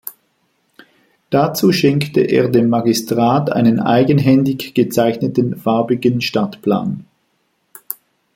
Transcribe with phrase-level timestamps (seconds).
[1.29, 7.05] Dazu schenkte er dem Magistrat einen eigenhändig gezeichneten farbigen Stadtplan.